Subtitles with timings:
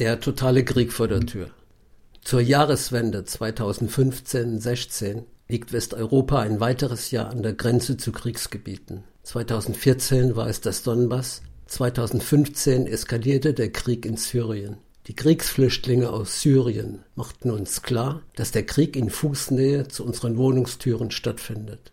[0.00, 1.50] Der totale Krieg vor der Tür.
[2.20, 9.04] Zur Jahreswende 2015-16 liegt Westeuropa ein weiteres Jahr an der Grenze zu Kriegsgebieten.
[9.22, 14.78] 2014 war es das Donbass, 2015 eskalierte der Krieg in Syrien.
[15.06, 21.12] Die Kriegsflüchtlinge aus Syrien machten uns klar, dass der Krieg in Fußnähe zu unseren Wohnungstüren
[21.12, 21.92] stattfindet.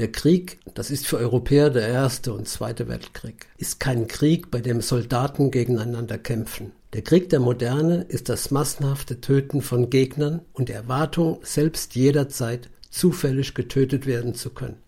[0.00, 4.60] Der Krieg, das ist für Europäer der Erste und Zweite Weltkrieg, ist kein Krieg, bei
[4.60, 6.72] dem Soldaten gegeneinander kämpfen.
[6.94, 12.70] Der Krieg der Moderne ist das massenhafte Töten von Gegnern und die Erwartung, selbst jederzeit
[12.90, 14.78] zufällig getötet werden zu können.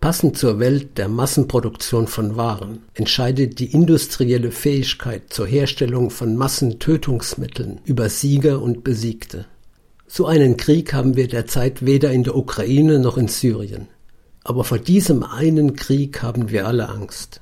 [0.00, 7.80] Passend zur Welt der Massenproduktion von Waren entscheidet die industrielle Fähigkeit zur Herstellung von Massentötungsmitteln
[7.84, 9.46] über Sieger und Besiegte.
[10.06, 13.88] So einen Krieg haben wir derzeit weder in der Ukraine noch in Syrien.
[14.44, 17.40] Aber vor diesem einen Krieg haben wir alle Angst.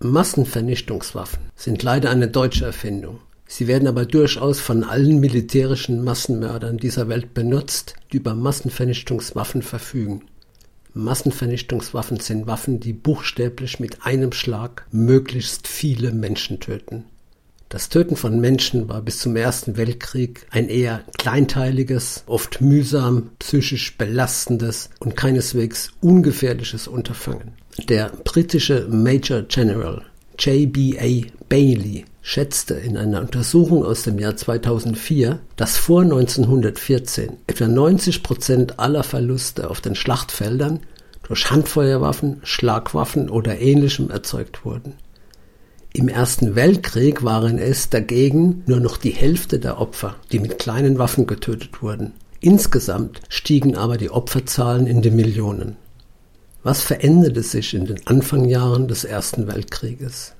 [0.00, 3.20] Massenvernichtungswaffen sind leider eine deutsche Erfindung.
[3.46, 10.24] Sie werden aber durchaus von allen militärischen Massenmördern dieser Welt benutzt, die über Massenvernichtungswaffen verfügen.
[10.92, 17.04] Massenvernichtungswaffen sind Waffen, die buchstäblich mit einem Schlag möglichst viele Menschen töten.
[17.74, 23.98] Das Töten von Menschen war bis zum Ersten Weltkrieg ein eher kleinteiliges, oft mühsam, psychisch
[23.98, 27.54] belastendes und keineswegs ungefährliches Unterfangen.
[27.88, 30.02] Der britische Major General
[30.38, 31.26] J.B.A.
[31.48, 38.78] Bailey schätzte in einer Untersuchung aus dem Jahr 2004, dass vor 1914 etwa 90 Prozent
[38.78, 40.78] aller Verluste auf den Schlachtfeldern
[41.24, 44.94] durch Handfeuerwaffen, Schlagwaffen oder ähnlichem erzeugt wurden.
[45.96, 50.98] Im Ersten Weltkrieg waren es dagegen nur noch die Hälfte der Opfer, die mit kleinen
[50.98, 52.14] Waffen getötet wurden.
[52.40, 55.76] Insgesamt stiegen aber die Opferzahlen in die Millionen.
[56.64, 60.32] Was veränderte sich in den Anfangjahren des Ersten Weltkrieges?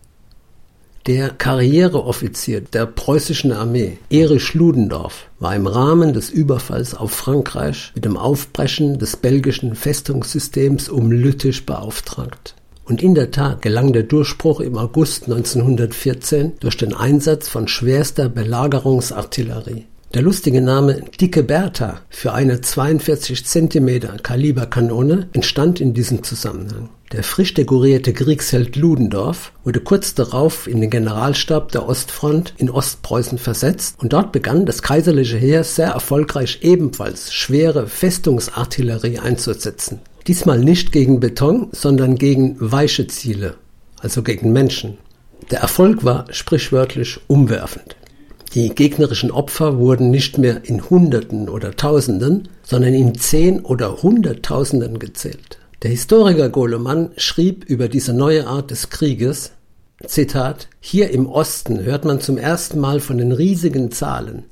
[1.06, 8.05] Der Karriereoffizier der preußischen Armee, Erich Ludendorff, war im Rahmen des Überfalls auf Frankreich mit
[8.05, 12.56] dem Aufbrechen des belgischen Festungssystems um Lüttich beauftragt.
[12.84, 18.28] Und in der Tat gelang der Durchbruch im August 1914 durch den Einsatz von schwerster
[18.28, 19.87] Belagerungsartillerie.
[20.15, 26.91] Der lustige Name Dicke Bertha für eine 42 cm Kaliberkanone entstand in diesem Zusammenhang.
[27.11, 33.39] Der frisch dekorierte Kriegsheld Ludendorff wurde kurz darauf in den Generalstab der Ostfront in Ostpreußen
[33.39, 39.99] versetzt und dort begann das kaiserliche Heer sehr erfolgreich ebenfalls schwere Festungsartillerie einzusetzen.
[40.27, 43.57] Diesmal nicht gegen Beton, sondern gegen weiche Ziele,
[44.01, 44.97] also gegen Menschen.
[45.51, 47.97] Der Erfolg war sprichwörtlich umwerfend.
[48.55, 54.99] Die gegnerischen Opfer wurden nicht mehr in Hunderten oder Tausenden, sondern in Zehn oder Hunderttausenden
[54.99, 55.59] gezählt.
[55.83, 59.53] Der Historiker Golemann schrieb über diese neue Art des Krieges,
[60.06, 64.45] Zitat, hier im Osten hört man zum ersten Mal von den riesigen Zahlen,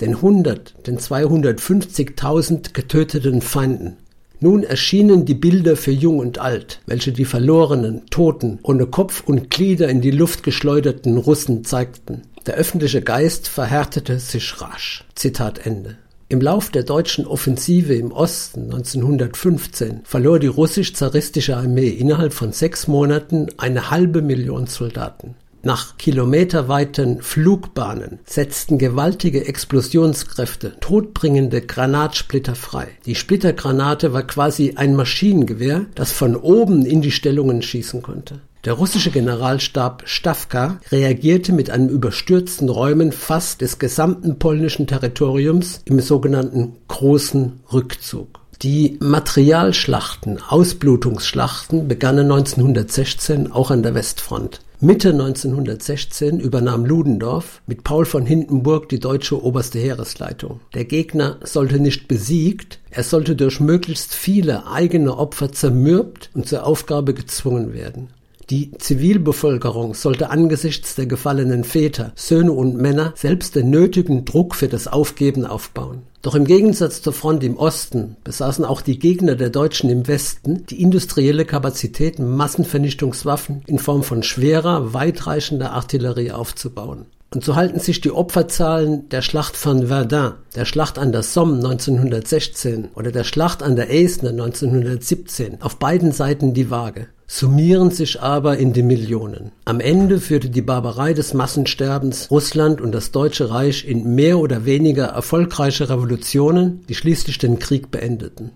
[0.00, 3.96] den 100, den 250.000 getöteten Feinden,
[4.40, 9.50] nun erschienen die Bilder für Jung und Alt, welche die verlorenen, toten, ohne Kopf und
[9.50, 12.22] Glieder in die Luft geschleuderten Russen zeigten.
[12.46, 15.04] Der öffentliche Geist verhärtete sich rasch.
[15.14, 15.96] Zitat Ende.
[16.28, 22.88] Im Lauf der deutschen Offensive im Osten 1915 verlor die russisch-zaristische Armee innerhalb von sechs
[22.88, 25.36] Monaten eine halbe Million Soldaten.
[25.66, 32.86] Nach kilometerweiten Flugbahnen setzten gewaltige Explosionskräfte todbringende Granatsplitter frei.
[33.04, 38.42] Die Splittergranate war quasi ein Maschinengewehr, das von oben in die Stellungen schießen konnte.
[38.64, 45.98] Der russische Generalstab Stavka reagierte mit einem überstürzten Räumen fast des gesamten polnischen Territoriums im
[45.98, 48.38] sogenannten Großen Rückzug.
[48.62, 54.60] Die Materialschlachten, Ausblutungsschlachten begannen 1916 auch an der Westfront.
[54.78, 60.60] Mitte 1916 übernahm Ludendorff mit Paul von Hindenburg die deutsche oberste Heeresleitung.
[60.74, 66.66] Der Gegner sollte nicht besiegt, er sollte durch möglichst viele eigene Opfer zermürbt und zur
[66.66, 68.08] Aufgabe gezwungen werden.
[68.50, 74.68] Die Zivilbevölkerung sollte angesichts der gefallenen Väter, Söhne und Männer selbst den nötigen Druck für
[74.68, 76.02] das Aufgeben aufbauen.
[76.26, 80.66] Doch im Gegensatz zur Front im Osten besaßen auch die Gegner der Deutschen im Westen
[80.66, 87.06] die industrielle Kapazität, Massenvernichtungswaffen in Form von schwerer, weitreichender Artillerie aufzubauen.
[87.32, 91.58] Und so halten sich die Opferzahlen der Schlacht von Verdun, der Schlacht an der Somme
[91.58, 98.20] 1916 oder der Schlacht an der Aisne 1917 auf beiden Seiten die Waage summieren sich
[98.20, 99.52] aber in die Millionen.
[99.64, 104.64] Am Ende führte die Barbarei des Massensterbens Russland und das Deutsche Reich in mehr oder
[104.64, 108.52] weniger erfolgreiche Revolutionen, die schließlich den Krieg beendeten.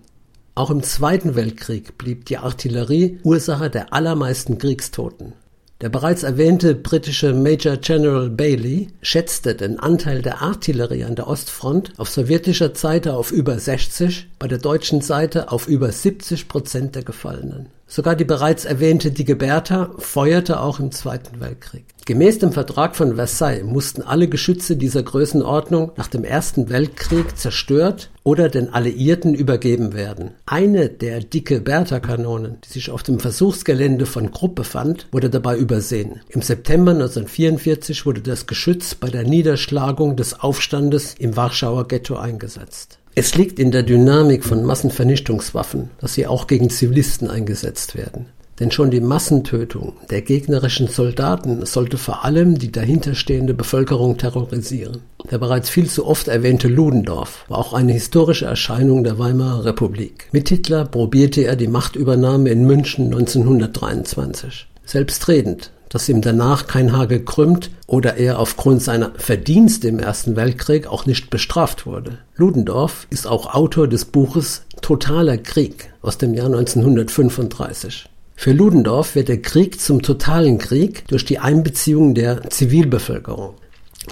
[0.55, 5.33] Auch im Zweiten Weltkrieg blieb die Artillerie Ursache der allermeisten Kriegstoten.
[5.81, 11.93] Der bereits erwähnte britische Major General Bailey schätzte den Anteil der Artillerie an der Ostfront
[11.97, 17.03] auf sowjetischer Seite auf über 60, bei der deutschen Seite auf über 70 Prozent der
[17.03, 17.69] Gefallenen.
[17.93, 21.83] Sogar die bereits erwähnte Dicke Bertha feuerte auch im Zweiten Weltkrieg.
[22.05, 28.09] Gemäß dem Vertrag von Versailles mussten alle Geschütze dieser Größenordnung nach dem Ersten Weltkrieg zerstört
[28.23, 30.31] oder den Alliierten übergeben werden.
[30.45, 35.57] Eine der Dicke Bertha Kanonen, die sich auf dem Versuchsgelände von Krupp befand, wurde dabei
[35.57, 36.21] übersehen.
[36.29, 43.00] Im September 1944 wurde das Geschütz bei der Niederschlagung des Aufstandes im Warschauer Ghetto eingesetzt.
[43.13, 48.27] Es liegt in der Dynamik von Massenvernichtungswaffen, dass sie auch gegen Zivilisten eingesetzt werden.
[48.61, 54.99] Denn schon die Massentötung der gegnerischen Soldaten sollte vor allem die dahinterstehende Bevölkerung terrorisieren.
[55.29, 60.27] Der bereits viel zu oft erwähnte Ludendorff war auch eine historische Erscheinung der Weimarer Republik.
[60.31, 64.67] Mit Hitler probierte er die Machtübernahme in München 1923.
[64.85, 70.87] Selbstredend dass ihm danach kein Haar gekrümmt oder er aufgrund seiner Verdienste im Ersten Weltkrieg
[70.87, 72.19] auch nicht bestraft wurde.
[72.35, 78.09] Ludendorff ist auch Autor des Buches Totaler Krieg aus dem Jahr 1935.
[78.35, 83.55] Für Ludendorff wird der Krieg zum totalen Krieg durch die Einbeziehung der Zivilbevölkerung.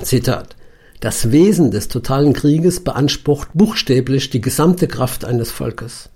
[0.03, 0.57] Zitat
[0.99, 6.09] Das Wesen des totalen Krieges beansprucht buchstäblich die gesamte Kraft eines Volkes.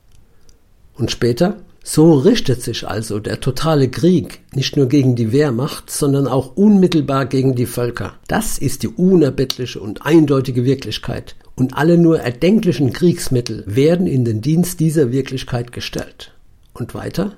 [0.94, 6.28] Und später so richtet sich also der totale Krieg nicht nur gegen die Wehrmacht, sondern
[6.28, 8.14] auch unmittelbar gegen die Völker.
[8.28, 14.42] Das ist die unerbittliche und eindeutige Wirklichkeit, und alle nur erdenklichen Kriegsmittel werden in den
[14.42, 16.34] Dienst dieser Wirklichkeit gestellt.
[16.74, 17.36] Und weiter?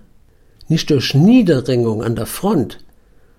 [0.68, 2.80] Nicht durch Niederringung an der Front,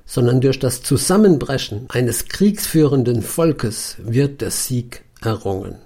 [0.05, 5.77] sondern durch das Zusammenbrechen eines kriegsführenden Volkes wird der Sieg errungen.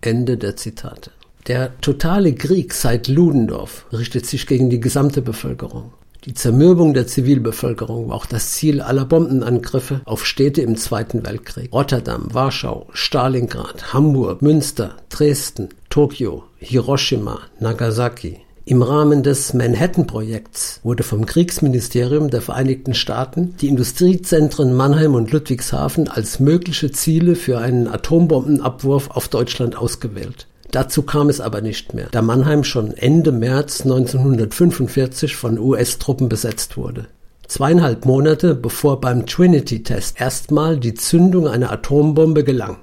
[0.00, 1.10] Ende der Zitate.
[1.48, 5.94] Der totale Krieg seit Ludendorff richtet sich gegen die gesamte Bevölkerung.
[6.26, 11.72] Die Zermürbung der Zivilbevölkerung war auch das Ziel aller Bombenangriffe auf Städte im Zweiten Weltkrieg.
[11.72, 18.40] Rotterdam, Warschau, Stalingrad, Hamburg, Münster, Dresden, Tokio, Hiroshima, Nagasaki.
[18.66, 26.08] Im Rahmen des Manhattan-Projekts wurde vom Kriegsministerium der Vereinigten Staaten die Industriezentren Mannheim und Ludwigshafen
[26.08, 30.46] als mögliche Ziele für einen Atombombenabwurf auf Deutschland ausgewählt.
[30.70, 36.76] Dazu kam es aber nicht mehr, da Mannheim schon Ende März 1945 von US-Truppen besetzt
[36.76, 37.06] wurde.
[37.46, 42.76] Zweieinhalb Monate bevor beim Trinity-Test erstmal die Zündung einer Atombombe gelang.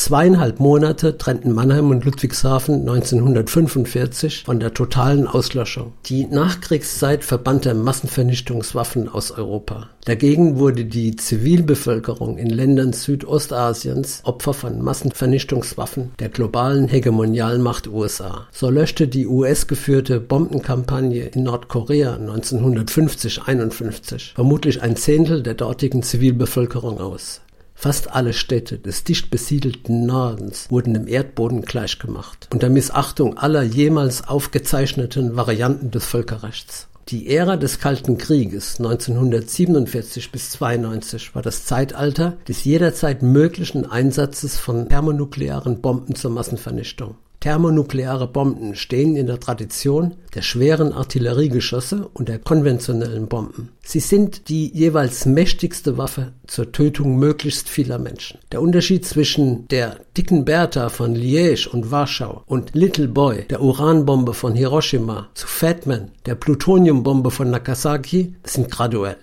[0.00, 5.92] Zweieinhalb Monate trennten Mannheim und Ludwigshafen 1945 von der totalen Auslöschung.
[6.06, 9.90] Die Nachkriegszeit verbannte Massenvernichtungswaffen aus Europa.
[10.06, 18.46] Dagegen wurde die Zivilbevölkerung in Ländern Südostasiens Opfer von Massenvernichtungswaffen der globalen Hegemonialmacht USA.
[18.52, 27.42] So löschte die US-geführte Bombenkampagne in Nordkorea 1950-51 vermutlich ein Zehntel der dortigen Zivilbevölkerung aus.
[27.80, 34.28] Fast alle Städte des dicht besiedelten Nordens wurden dem Erdboden gleichgemacht, unter Missachtung aller jemals
[34.28, 36.88] aufgezeichneten Varianten des Völkerrechts.
[37.08, 44.58] Die Ära des Kalten Krieges 1947 bis 92 war das Zeitalter des jederzeit möglichen Einsatzes
[44.58, 47.14] von thermonuklearen Bomben zur Massenvernichtung.
[47.40, 53.70] Thermonukleare Bomben stehen in der Tradition der schweren Artilleriegeschosse und der konventionellen Bomben.
[53.82, 58.38] Sie sind die jeweils mächtigste Waffe zur Tötung möglichst vieler Menschen.
[58.52, 64.34] Der Unterschied zwischen der dicken Bertha von Liège und Warschau und Little Boy, der Uranbombe
[64.34, 69.16] von Hiroshima, zu Fatman, der Plutoniumbombe von Nagasaki, sind graduell.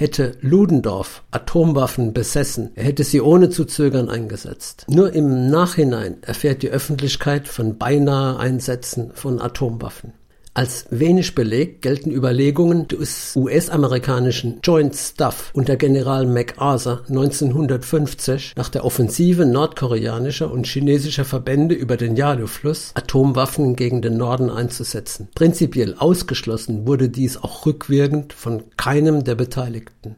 [0.00, 4.84] Hätte Ludendorff Atomwaffen besessen, er hätte sie ohne zu zögern eingesetzt.
[4.88, 10.12] Nur im Nachhinein erfährt die Öffentlichkeit von beinahe Einsätzen von Atomwaffen.
[10.58, 18.84] Als wenig Beleg gelten Überlegungen des US-amerikanischen Joint Staff unter General MacArthur 1950 nach der
[18.84, 25.28] Offensive nordkoreanischer und chinesischer Verbände über den Yalu-Fluss Atomwaffen gegen den Norden einzusetzen.
[25.36, 30.16] Prinzipiell ausgeschlossen wurde dies auch rückwirkend von keinem der Beteiligten.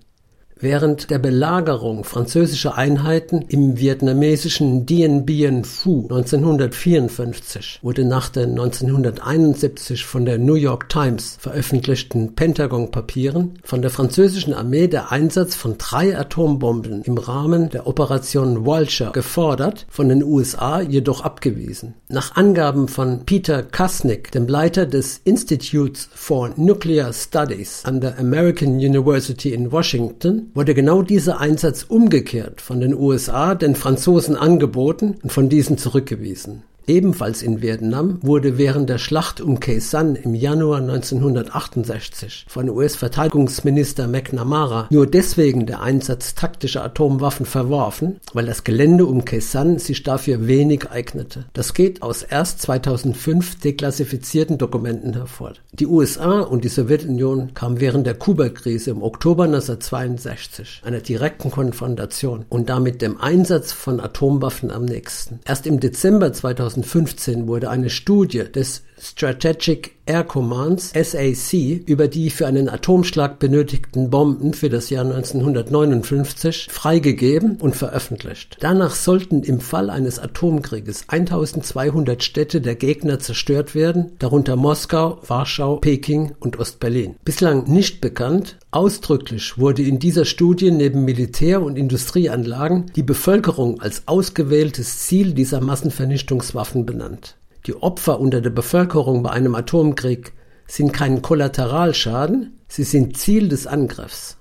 [0.62, 10.04] Während der Belagerung französischer Einheiten im vietnamesischen Dien Bien Phu 1954 wurde nach den 1971
[10.04, 16.18] von der New York Times veröffentlichten Pentagon-Papieren von der französischen Armee der Einsatz von drei
[16.18, 21.94] Atombomben im Rahmen der Operation Vulture gefordert, von den USA jedoch abgewiesen.
[22.08, 28.74] Nach Angaben von Peter Kasnick, dem Leiter des Institutes for Nuclear Studies an der American
[28.74, 35.32] University in Washington, wurde genau dieser Einsatz umgekehrt von den USA den Franzosen angeboten und
[35.32, 36.62] von diesen zurückgewiesen.
[36.90, 44.08] Ebenfalls in Vietnam wurde während der Schlacht um Khe Sanh im Januar 1968 von US-Verteidigungsminister
[44.08, 50.02] McNamara nur deswegen der Einsatz taktischer Atomwaffen verworfen, weil das Gelände um Khe Sanh sich
[50.02, 51.44] dafür wenig eignete.
[51.52, 55.52] Das geht aus erst 2005 deklassifizierten Dokumenten hervor.
[55.72, 62.46] Die USA und die Sowjetunion kamen während der Kuba-Krise im Oktober 1962 einer direkten Konfrontation
[62.48, 65.38] und damit dem Einsatz von Atomwaffen am nächsten.
[65.44, 71.54] Erst im Dezember 2005 2015 wurde eine Studie des Strategic Air Commands SAC
[71.86, 78.58] über die für einen Atomschlag benötigten Bomben für das Jahr 1959 freigegeben und veröffentlicht.
[78.60, 85.76] Danach sollten im Fall eines Atomkrieges 1200 Städte der Gegner zerstört werden, darunter Moskau, Warschau,
[85.76, 87.16] Peking und Ostberlin.
[87.24, 94.06] Bislang nicht bekannt, Ausdrücklich wurde in dieser Studie neben Militär- und Industrieanlagen die Bevölkerung als
[94.06, 97.34] ausgewähltes Ziel dieser Massenvernichtungswaffen benannt.
[97.66, 100.32] Die Opfer unter der Bevölkerung bei einem Atomkrieg
[100.66, 104.36] sind kein Kollateralschaden, sie sind Ziel des Angriffs.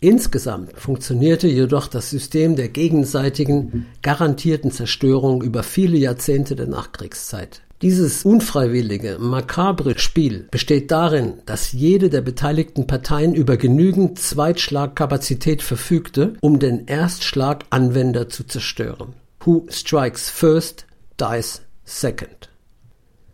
[0.00, 7.62] Insgesamt funktionierte jedoch das System der gegenseitigen, garantierten Zerstörung über viele Jahrzehnte der Nachkriegszeit.
[7.82, 16.34] Dieses unfreiwillige, makabre Spiel besteht darin, dass jede der beteiligten Parteien über genügend Zweitschlagkapazität verfügte,
[16.40, 19.14] um den Erstschlaganwender zu zerstören.
[19.44, 20.86] Who strikes first
[21.18, 22.51] dies second.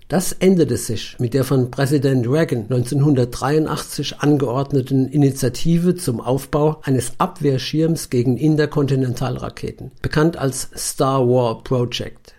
[0.09, 8.09] Das änderte sich mit der von Präsident Reagan 1983 angeordneten Initiative zum Aufbau eines Abwehrschirms
[8.09, 12.33] gegen Interkontinentalraketen, bekannt als Star War Project.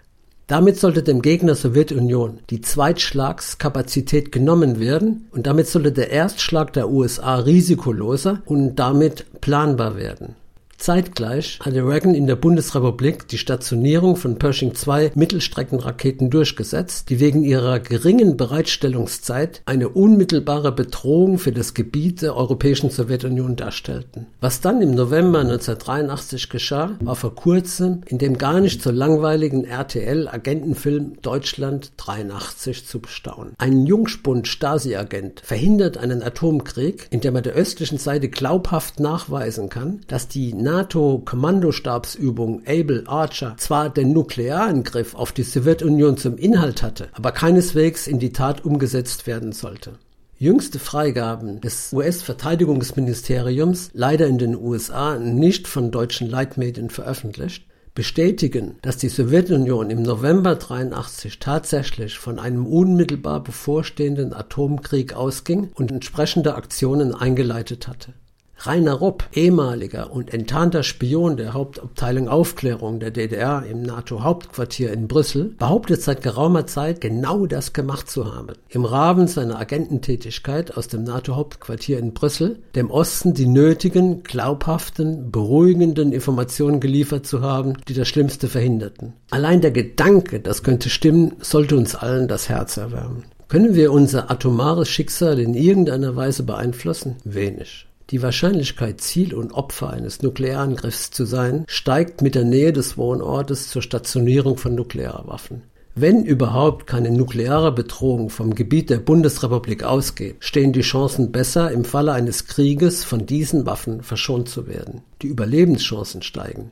[0.48, 6.90] Damit sollte dem Gegner Sowjetunion die Zweitschlagskapazität genommen werden und damit sollte der Erstschlag der
[6.90, 10.36] USA risikoloser und damit planbar werden
[10.80, 17.44] Zeitgleich hatte Reagan in der Bundesrepublik die Stationierung von Pershing II Mittelstreckenraketen durchgesetzt, die wegen
[17.44, 24.28] ihrer geringen Bereitstellungszeit eine unmittelbare Bedrohung für das Gebiet der Europäischen Sowjetunion darstellten.
[24.40, 29.66] Was dann im November 1983 geschah, war vor kurzem in dem gar nicht so langweiligen
[29.66, 33.54] RTL-Agentenfilm Deutschland 83 zu bestaunen.
[33.58, 40.30] Ein Jungspund-Stasi-Agent verhindert einen Atomkrieg, in dem er der östlichen Seite glaubhaft nachweisen kann, dass
[40.30, 48.06] die NATO-Kommandostabsübung Able Archer zwar den Nuklearangriff auf die Sowjetunion zum Inhalt hatte, aber keineswegs
[48.06, 49.94] in die Tat umgesetzt werden sollte.
[50.38, 58.98] Jüngste Freigaben des US-Verteidigungsministeriums, leider in den USA nicht von deutschen Leitmedien veröffentlicht, bestätigen, dass
[58.98, 67.16] die Sowjetunion im November 83 tatsächlich von einem unmittelbar bevorstehenden Atomkrieg ausging und entsprechende Aktionen
[67.16, 68.14] eingeleitet hatte.
[68.62, 75.56] Rainer Rupp, ehemaliger und enttarnter Spion der Hauptabteilung Aufklärung der DDR im NATO-Hauptquartier in Brüssel,
[75.58, 78.50] behauptet seit geraumer Zeit genau das gemacht zu haben.
[78.68, 86.12] Im Rahmen seiner Agententätigkeit aus dem NATO-Hauptquartier in Brüssel, dem Osten die nötigen, glaubhaften, beruhigenden
[86.12, 89.14] Informationen geliefert zu haben, die das Schlimmste verhinderten.
[89.30, 93.24] Allein der Gedanke, das könnte stimmen, sollte uns allen das Herz erwärmen.
[93.48, 97.16] Können wir unser atomares Schicksal in irgendeiner Weise beeinflussen?
[97.24, 97.89] Wenig.
[98.10, 103.70] Die Wahrscheinlichkeit, Ziel und Opfer eines Nuklearangriffs zu sein, steigt mit der Nähe des Wohnortes
[103.70, 105.62] zur Stationierung von Nuklearwaffen.
[105.94, 111.84] Wenn überhaupt keine nukleare Bedrohung vom Gebiet der Bundesrepublik ausgeht, stehen die Chancen besser, im
[111.84, 115.02] Falle eines Krieges von diesen Waffen verschont zu werden.
[115.22, 116.72] Die Überlebenschancen steigen.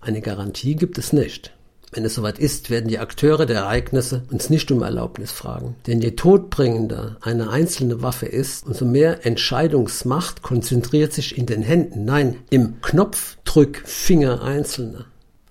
[0.00, 1.52] Eine Garantie gibt es nicht.
[1.92, 5.76] Wenn es soweit ist, werden die Akteure der Ereignisse uns nicht um Erlaubnis fragen.
[5.86, 12.06] Denn je todbringender eine einzelne Waffe ist, umso mehr Entscheidungsmacht konzentriert sich in den Händen,
[12.06, 15.04] nein, im Knopfdrückfinger Einzelner.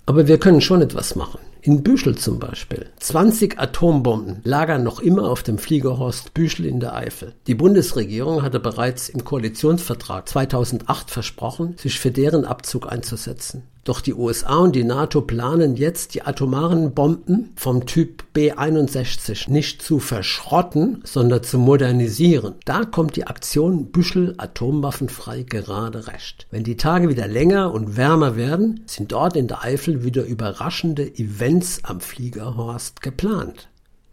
[0.08, 1.40] Aber wir können schon etwas machen.
[1.64, 2.88] In Büchel zum Beispiel.
[3.00, 7.34] 20 Atombomben lagern noch immer auf dem Fliegerhorst Büchel in der Eifel.
[7.46, 13.62] Die Bundesregierung hatte bereits im Koalitionsvertrag 2008 versprochen, sich für deren Abzug einzusetzen.
[13.84, 19.82] Doch die USA und die NATO planen jetzt, die atomaren Bomben vom Typ B61 nicht
[19.82, 22.56] zu verschrotten, sondern zu modernisieren.
[22.66, 26.46] Da kommt die Aktion Büschel atomwaffenfrei gerade recht.
[26.52, 31.08] Wenn die Tage wieder länger und wärmer werden, sind dort in der Eifel wieder überraschende
[31.18, 33.68] Events am Fliegerhorst geplant.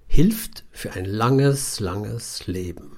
[0.08, 2.92] Hilft für ein langes, langes Leben.